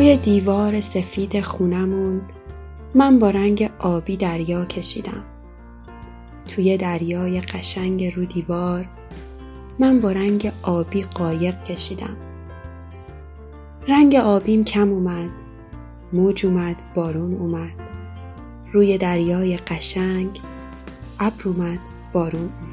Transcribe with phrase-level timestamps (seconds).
[0.00, 2.20] روی دیوار سفید خونمون.
[2.94, 5.24] من با رنگ آبی دریا کشیدم.
[6.48, 8.86] توی دریای قشنگ رو دیوار
[9.78, 12.16] من با رنگ آبی قایق کشیدم.
[13.88, 15.30] رنگ آبیم کم اومد.
[16.12, 17.72] موج اومد بارون اومد.
[18.72, 20.40] روی دریای قشنگ
[21.20, 21.78] ابر اومد
[22.12, 22.69] بارون اومد.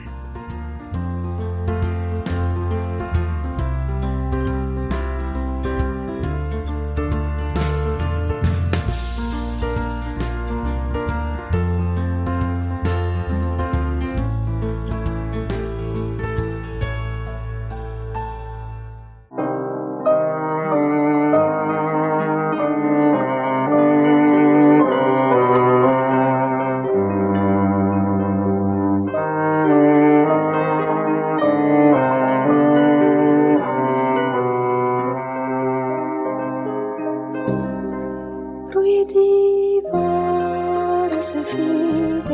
[41.47, 42.29] سفید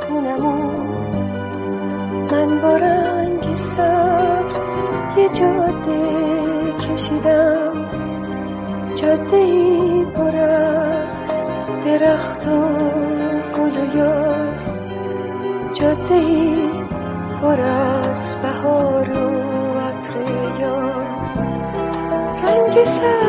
[0.00, 0.86] خونمون
[2.32, 4.58] من با رنگ سبز
[5.16, 6.02] یه جاده
[6.72, 7.90] کشیدم.
[8.94, 11.22] جاده ای پر از
[11.84, 12.68] درخت و
[13.54, 14.80] گل و یاس.
[15.74, 16.54] جاده ای
[17.42, 20.16] پر از بهار و عطر
[20.60, 21.40] یاس.
[22.42, 23.25] رنگ سبزم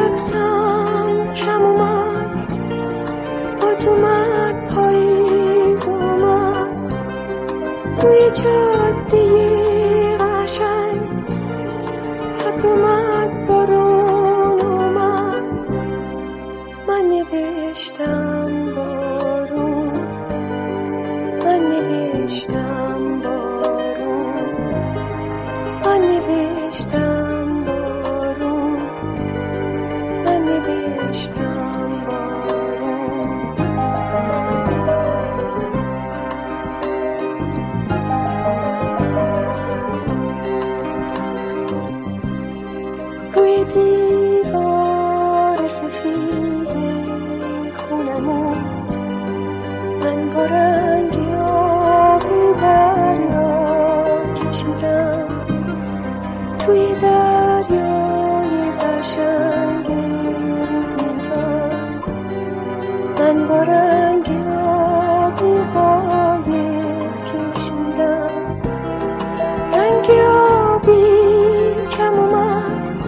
[8.48, 8.68] روی
[9.12, 9.37] جاده
[70.12, 71.06] آبی
[71.98, 73.06] کم اومد.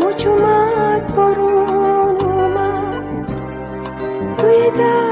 [0.00, 3.32] موج اومد بارون اومد.
[4.42, 5.05] روی دریای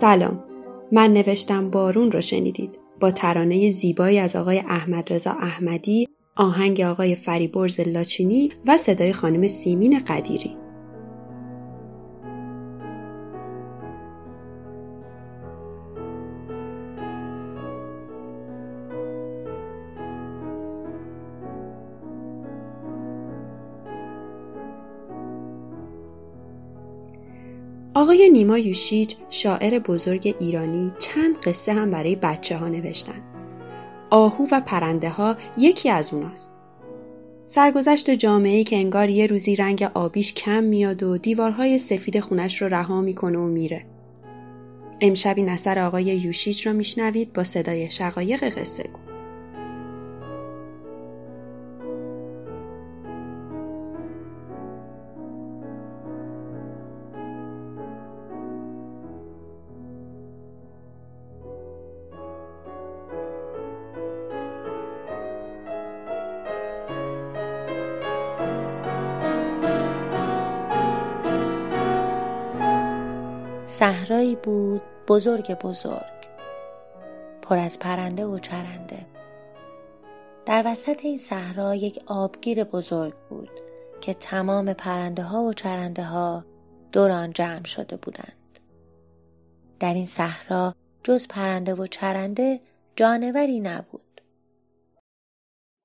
[0.00, 0.44] سلام.
[0.92, 2.70] من نوشتم بارون رو شنیدید.
[3.00, 9.48] با ترانه زیبایی از آقای احمد رضا احمدی آهنگ آقای فریبرز لاچینی و صدای خانم
[9.48, 10.56] سیمین قدیری.
[27.98, 33.22] آقای نیما یوشیج شاعر بزرگ ایرانی چند قصه هم برای بچه ها نوشتن.
[34.10, 36.52] آهو و پرنده ها یکی از اوناست.
[37.46, 42.68] سرگذشت جامعه که انگار یه روزی رنگ آبیش کم میاد و دیوارهای سفید خونش رو
[42.68, 43.84] رها می‌کنه و میره.
[45.00, 49.07] امشبی نصر آقای یوشیج را میشنوید با صدای شقایق قصه گو.
[73.78, 76.28] صحرایی بود بزرگ بزرگ
[77.42, 79.06] پر از پرنده و چرنده.
[80.46, 83.50] در وسط این صحرا یک آبگیر بزرگ بود
[84.00, 86.44] که تمام پرنده ها و چرنده ها
[86.92, 88.58] دور آن جمع شده بودند.
[89.80, 92.60] در این صحرا جز پرنده و چرنده
[92.96, 94.20] جانوری نبود.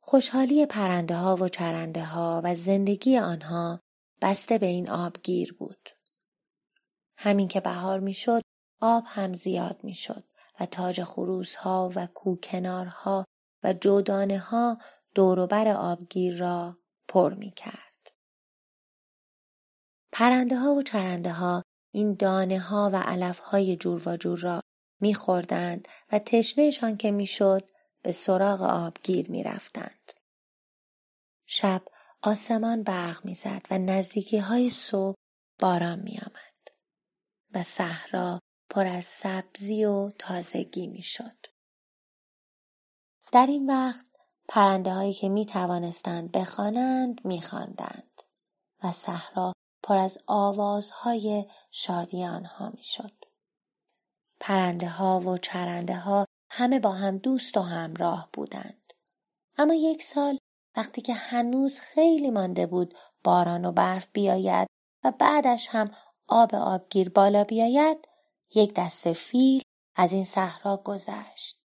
[0.01, 3.79] خوشحالی پرنده ها و چرنده ها و زندگی آنها
[4.21, 5.89] بسته به این آبگیر بود.
[7.23, 8.41] همین که بهار می‌شد
[8.81, 10.23] آب هم زیاد می‌شد
[10.59, 13.25] و تاج خروس ها و کوکنارها
[13.63, 14.77] و جودانه ها
[15.15, 16.77] دوروبر آبگیر را
[17.07, 18.11] پر می کرد.
[20.11, 24.61] پرنده ها و چرنده ها این دانه ها و علف های جور و جور را
[25.01, 27.69] می خوردند و تشنهشان که می‌شد
[28.01, 30.11] به سراغ آبگیر می رفتند.
[31.45, 31.81] شب
[32.21, 35.15] آسمان برق می‌زد و نزدیکی های صبح
[35.59, 36.52] باران می آمد.
[37.53, 38.39] و صحرا
[38.69, 41.45] پر از سبزی و تازگی می‌شد.
[43.31, 44.05] در این وقت
[44.47, 48.21] پرنده هایی که می توانستند بخوانند می خواندند
[48.83, 49.53] و صحرا
[49.83, 53.13] پر از آوازهای شادی آنها می شد.
[54.39, 58.93] پرنده ها و چرنده ها همه با هم دوست و همراه بودند.
[59.57, 60.37] اما یک سال
[60.77, 64.67] وقتی که هنوز خیلی مانده بود باران و برف بیاید
[65.03, 65.91] و بعدش هم
[66.33, 68.07] آب آبگیر بالا بیاید
[68.55, 69.61] یک دسته فیل
[69.95, 71.57] از این صحرا گذشت.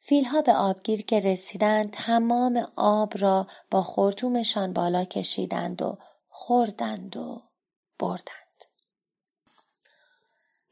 [0.00, 5.98] فیلها به آبگیر که رسیدند تمام آب را با خورتومشان بالا کشیدند و
[6.28, 7.42] خوردند و
[7.98, 8.64] بردند.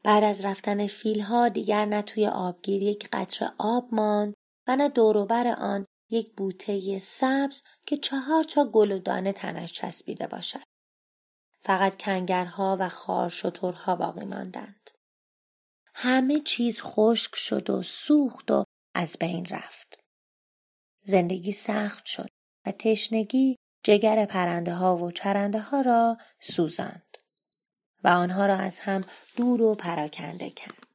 [0.03, 4.33] بعد از رفتن فیلها دیگر نه توی آبگیر یک قطره آب ماند
[4.67, 10.27] و نه دوروبر آن یک بوته سبز که چهار تا گل و دانه تنش چسبیده
[10.27, 10.74] باشد.
[11.65, 14.89] فقط کنگرها و خارشترها باقی ماندند.
[15.93, 18.63] همه چیز خشک شد و سوخت و
[18.93, 19.99] از بین رفت.
[21.03, 22.27] زندگی سخت شد
[22.65, 27.17] و تشنگی جگر پرنده ها و چرنده ها را سوزاند
[28.03, 29.03] و آنها را از هم
[29.37, 30.87] دور و پراکنده کرد.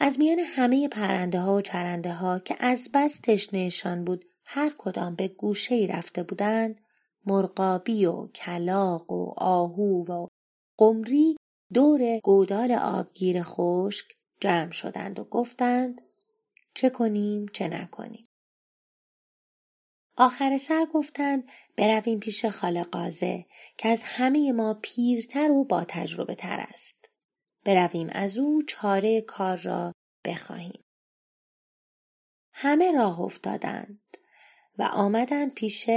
[0.00, 5.14] از میان همه پرنده ها و چرنده ها که از بس تشنهشان بود هر کدام
[5.14, 6.80] به گوشه ای رفته بودند
[7.26, 10.26] مرغابی و کلاق و آهو و
[10.78, 11.36] قمری
[11.74, 14.06] دور گودال آبگیر خشک
[14.40, 16.02] جمع شدند و گفتند
[16.74, 18.24] چه کنیم چه نکنیم
[20.16, 23.46] آخر سر گفتند برویم پیش خالقازه
[23.76, 27.10] که از همه ما پیرتر و با تجربه تر است.
[27.64, 29.92] برویم از او چاره کار را
[30.24, 30.84] بخواهیم.
[32.52, 34.00] همه راه افتادند
[34.78, 35.90] و آمدند پیش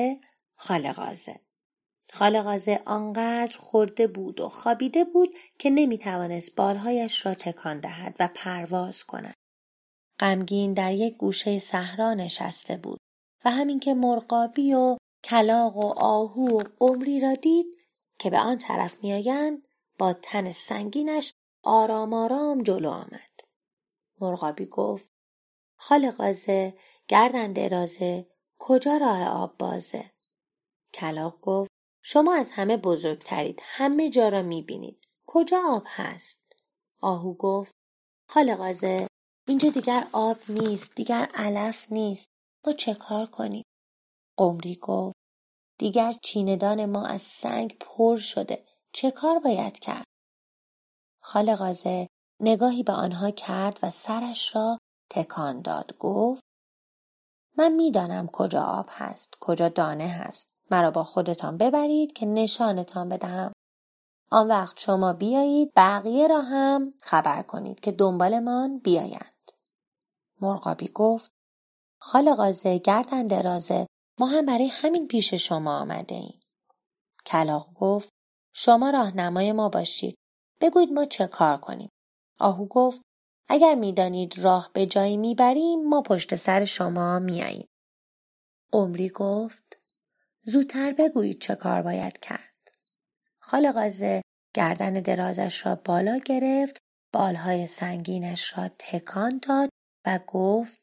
[0.64, 1.40] خالقازه
[2.14, 8.30] خالقازه آنقدر خورده بود و خوابیده بود که نمی توانست بالهایش را تکان دهد و
[8.36, 9.34] پرواز کند.
[10.20, 13.00] غمگین در یک گوشه صحرا نشسته بود
[13.46, 17.66] و همین که مرغابی و کلاق و آهو و قمری را دید
[18.20, 19.68] که به آن طرف میآیند
[20.00, 23.40] با تن سنگینش آرام آرام جلو آمد.
[24.22, 25.12] مرغابی گفت
[25.76, 26.74] خالقازه
[27.08, 28.28] گردن درازه
[28.60, 30.13] کجا راه آب بازه؟
[30.94, 31.72] کلاق گفت
[32.04, 35.08] شما از همه بزرگترید همه جا را می‌بینید.
[35.28, 36.42] کجا آب هست؟
[37.02, 37.72] آهو گفت
[38.30, 39.08] خالقازه
[39.48, 42.28] اینجا دیگر آب نیست دیگر علف نیست.
[42.68, 43.64] ما چه کار کنیم؟
[44.38, 45.16] قمری گفت
[45.80, 48.66] دیگر چیندان ما از سنگ پر شده.
[48.94, 50.06] چه کار باید کرد؟
[51.22, 52.08] خالقازه
[52.40, 54.78] نگاهی به آنها کرد و سرش را
[55.10, 55.98] تکان داد.
[55.98, 56.44] گفت
[57.58, 60.53] من می‌دانم کجا آب هست کجا دانه هست.
[60.72, 63.54] مرا با خودتان ببرید که نشانتان بدهم.
[64.32, 69.52] آن وقت شما بیایید بقیه را هم خبر کنید که دنبالمان بیایند.
[70.42, 71.32] مرغابی گفت
[72.02, 73.88] خالقازه گردن درازه
[74.20, 76.40] ما هم برای همین پیش شما آمده ایم.
[77.26, 78.10] کلاق گفت
[78.54, 80.16] شما راهنمای ما باشید.
[80.62, 81.90] بگویید ما چه کار کنیم.
[82.40, 83.02] آهو گفت
[83.48, 87.68] اگر می‌دانید راه به جایی می‌بریم ما پشت سر شما میاییم
[88.72, 89.80] قمری گفت
[90.44, 92.72] زودتر بگویید چه کار باید کرد.
[93.40, 94.22] خالقازه
[94.54, 96.78] گردن درازش را بالا گرفت
[97.14, 99.70] بالهای سنگینش را تکان داد
[100.06, 100.80] و گفت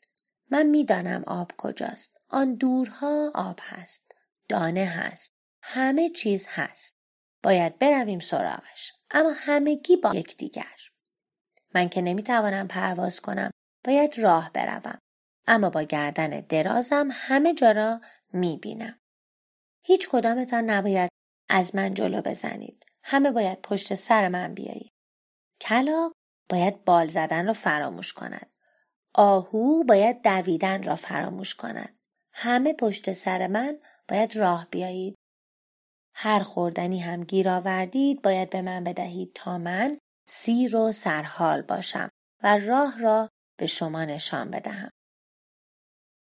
[0.50, 2.16] من می‌دانم آب کجاست.
[2.28, 4.12] آن دورها آب هست
[4.48, 5.30] دانه هست
[5.62, 6.94] همه چیز هست.
[7.42, 10.76] باید برویم سراغش اما همگی با یکدیگر.
[11.74, 13.50] من که نمی‌توانم پرواز کنم
[13.84, 14.98] باید راه بروم.
[15.46, 18.00] اما با گردن درازم همه جا را
[18.32, 18.99] می‌بینم.
[19.82, 21.10] هیچ کدامتان نباید
[21.48, 22.86] از من جلو بزنید.
[23.02, 24.92] همه باید پشت سر من بیایید.
[25.60, 26.12] کلاق
[26.48, 28.50] باید بال زدن را فراموش کند.
[29.14, 31.98] آهو باید دویدن را فراموش کند.
[32.32, 35.16] همه پشت سر من باید راه بیایید.
[36.14, 42.08] هر خوردنی هم گیر آوردید باید به من بدهید تا من سیر و سرحال باشم
[42.42, 44.90] و راه را به شما نشان بدهم.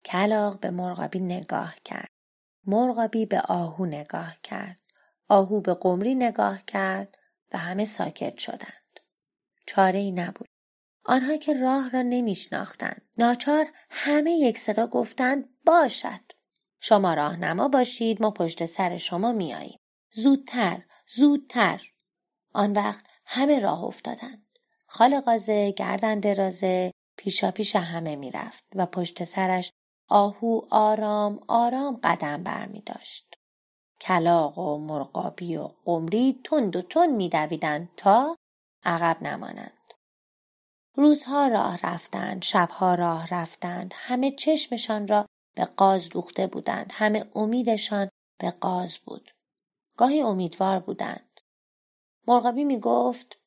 [0.05, 2.18] کلاق به مرغابی نگاه کرد.
[2.65, 4.79] مرغابی به آهو نگاه کرد.
[5.27, 7.17] آهو به قمری نگاه کرد
[7.53, 8.99] و همه ساکت شدند.
[9.65, 10.47] چاره ای نبود.
[11.03, 13.01] آنها که راه را نمیشناختند.
[13.17, 16.31] ناچار همه یک صدا گفتند باشد.
[16.79, 19.79] شما راهنما باشید ما پشت سر شما میاییم.
[20.13, 20.81] زودتر
[21.15, 21.81] زودتر
[22.53, 24.45] آن وقت همه راه افتادند
[24.87, 29.71] خالقازه گردن درازه پیشا پیش همه می‌رفت و پشت سرش
[30.09, 33.35] آهو آرام آرام قدم بر می داشت.
[34.01, 38.35] کلاق و مرغابی و قمری تند و تند میدویدند تا
[38.83, 39.93] عقب نمانند.
[40.95, 45.25] روزها راه رفتند، شبها راه رفتند، همه چشمشان را
[45.55, 49.31] به قاز دوخته بودند، همه امیدشان به قاز بود.
[49.97, 51.41] گاهی امیدوار بودند.
[52.27, 53.39] مرغابی می گفت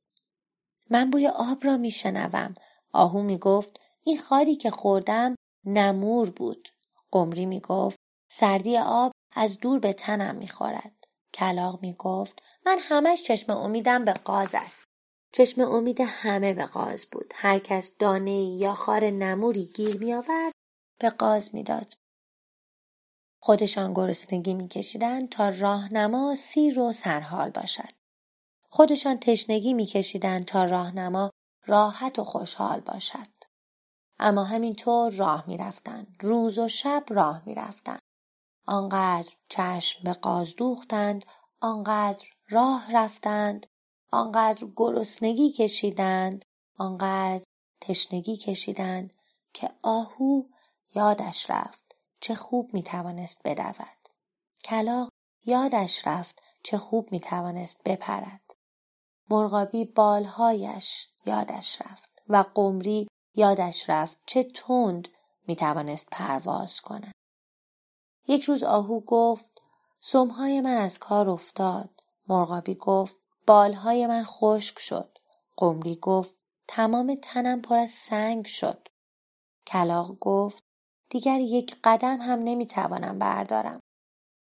[0.91, 2.55] من بوی آب را می شنوم.
[2.93, 6.69] آهو می گفت این خاری که خوردم نمور بود.
[7.11, 7.99] قمری می گفت
[8.31, 10.93] سردی آب از دور به تنم می خورد.
[11.35, 14.85] کلاق می گفت من همش چشم امیدم به قاز است.
[15.33, 17.33] چشم امید همه به قاز بود.
[17.35, 20.53] هر کس دانه یا خار نموری گیر می آورد
[20.99, 21.95] به قاز می‌داد.
[23.41, 27.89] خودشان گرسنگی میکشیدند تا راهنما سیر و سرحال باشد.
[28.69, 31.31] خودشان تشنگی میکشیدند تا راهنما
[31.67, 33.42] راحت و خوشحال باشد.
[34.25, 36.17] اما همینطور راه می‌رفتند.
[36.21, 38.01] روز و شب راه می‌رفتند.
[38.67, 41.25] آنقدر چشم به قاز دوختند،
[41.61, 43.67] آنقدر راه رفتند،
[44.11, 46.45] آنقدر گرسنگی کشیدند،
[46.79, 47.45] آنقدر
[47.81, 49.13] تشنگی کشیدند
[49.53, 50.43] که آهو
[50.95, 54.09] یادش رفت چه خوب می توانست بدود.
[54.65, 55.09] کلاق
[55.45, 58.51] یادش رفت چه خوب می توانست بپرد.
[59.31, 65.09] مرغابی بالهایش یادش رفت و قمری یادش رفت چه تند
[65.47, 67.13] می توانست پرواز کند.
[68.29, 69.63] یک روز آهو گفت
[70.01, 71.91] سمهای من از کار افتاد.
[72.29, 75.19] مرغابی گفت بالهای من خشک شد.
[75.57, 76.37] قمری گفت
[76.69, 78.89] تمام تنم پر از سنگ شد.
[79.67, 80.63] کلاق گفت
[81.11, 83.81] دیگر یک قدم هم نمی‌توانم بردارم.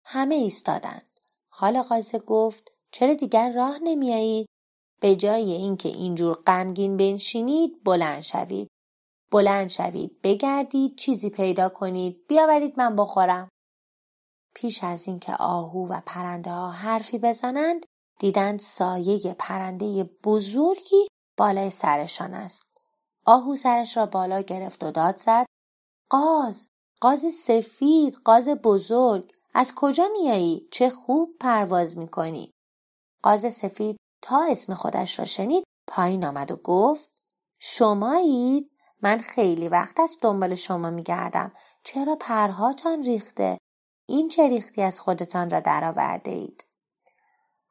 [0.05, 1.21] همه ایستادند.
[1.49, 4.47] خال قازه گفت چرا دیگر راه نمیایید؟
[5.01, 8.69] به جای اینکه اینجور غمگین بنشینید بلند شوید.
[9.31, 13.49] بلند شوید بگردید چیزی پیدا کنید بیاورید من بخورم.
[14.55, 17.87] پیش از اینکه آهو و پرنده ها حرفی بزنند
[18.19, 22.67] دیدند سایه پرنده بزرگی بالای سرشان است.
[23.27, 25.47] آهو سرش را بالا گرفت و داد زد
[26.11, 26.69] قاز
[27.01, 32.51] قاز سفید قاز بزرگ از کجا میایی چه خوب پرواز می‌کنی
[33.23, 37.11] قاز سفید تا اسم خودش را شنید پایین آمد و گفت
[37.59, 38.71] شمایید
[39.05, 43.59] من خیلی وقت از دنبال شما میگردم چرا پرهاتان ریخته
[44.09, 46.65] این چه ریختی از خودتان را درآورده اید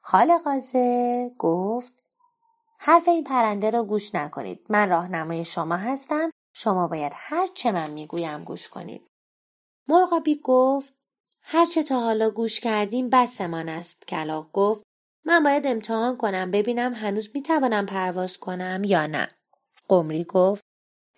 [0.02, 2.04] خال قازه گفت
[2.80, 7.92] حرف این پرنده را گوش نکنید من راهنمای شما هستم شما باید هر چه من
[7.92, 9.08] می‌گویم گوش کنید.
[9.88, 10.94] مرغابی گفت
[11.42, 14.08] هر چه تا حالا گوش کردیم بسمان است.
[14.08, 14.84] کلاق گفت
[15.26, 19.28] من باید امتحان کنم ببینم هنوز می‌توانم پرواز کنم یا نه.
[19.88, 20.64] قمری گفت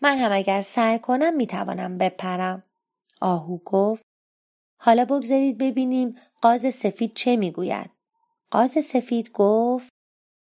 [0.02, 2.64] من هم اگر سعی کنم می‌توانم بپرم.
[3.22, 4.04] آهو گفت
[4.82, 7.92] حالا بگذارید ببینیم قاز سفید چه می‌گوید.
[8.52, 9.90] قاز سفید گفت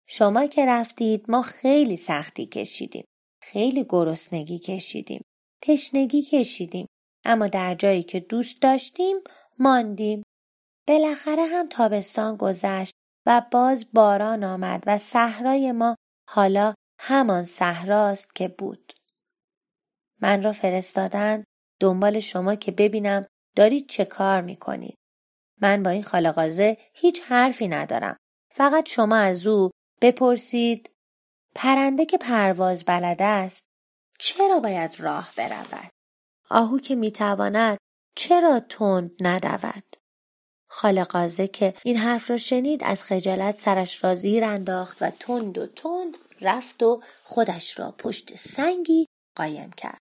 [0.06, 3.04] شما که رفتید ما خیلی سختی کشیدیم.
[3.42, 5.22] خیلی گرسنگی کشیدیم.
[5.62, 6.86] تشنگی کشیدیم.
[7.24, 9.16] اما در جایی که دوست داشتیم
[9.58, 10.22] ماندیم.
[10.88, 12.92] بالاخره هم تابستان گذشت
[13.26, 15.96] و باز باران آمد و صحرای ما
[16.30, 18.92] حالا همان صحراست که بود.
[20.24, 21.44] من را فرستادن
[21.80, 23.26] دنبال شما که ببینم
[23.56, 24.96] دارید چه کار می‌کنید.
[25.60, 28.16] من با این خالقازه هیچ حرفی ندارم.
[28.50, 29.70] فقط شما از او
[30.02, 30.90] بپرسید
[31.54, 33.64] پرنده که پرواز بلد است
[34.18, 35.90] چرا باید راه برود؟
[36.50, 37.78] آهو که می‌تواند
[38.16, 39.96] چرا تند ندود؟
[40.68, 45.66] خالقازه که این حرف را شنید از خجالت سرش را زیر انداخت و تند و
[45.66, 50.03] تند رفت و خودش را پشت سنگی قایم کرد.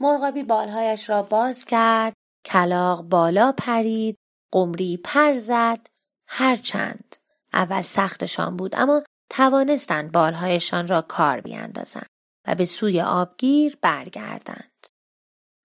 [0.00, 2.12] مرغابی بالهایش را باز کرد،
[2.44, 4.16] کلاق بالا پرید،
[4.52, 5.86] قمری پر زد،
[6.26, 7.16] هرچند
[7.52, 12.08] اول سختشان بود اما توانستند بالهایشان را کار بیاندازند
[12.46, 14.86] و به سوی آبگیر برگردند.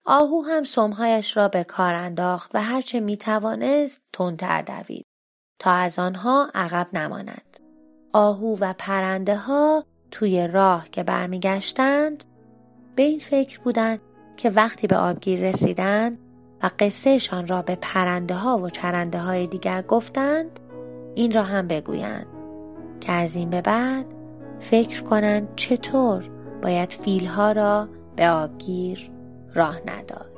[0.06, 5.06] آهو هم سمهایش را به کار انداخت و هرچه می توانست تندتر دوید
[5.58, 7.60] تا از آنها عقب نماند.
[8.12, 12.24] آهو و پرنده ها توی راه که برمیگشتند
[12.96, 14.00] به این فکر بودند
[14.36, 16.18] که وقتی به آبگیر رسیدند
[16.62, 20.60] و قصهشان را به پرنده ها و چرنده های دیگر گفتند
[21.14, 22.26] این را هم بگویند
[23.00, 24.06] که از این به بعد
[24.60, 26.30] فکر کنند چطور
[26.62, 29.10] باید فیلها را به آبگیر
[29.54, 30.33] راه نداد.